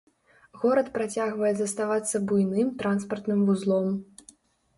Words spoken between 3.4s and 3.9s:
вузлом.